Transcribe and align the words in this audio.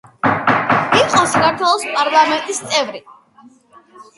იყო 0.99 1.19
საქართველოს 1.33 1.85
პარლამენტის 1.99 2.63
წევრი. 2.73 3.05